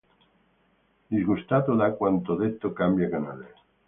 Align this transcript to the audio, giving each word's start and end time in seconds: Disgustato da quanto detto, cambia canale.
Disgustato 1.09 1.75
da 1.75 1.91
quanto 1.91 2.33
detto, 2.35 2.73
cambia 2.73 3.07
canale. 3.07 3.53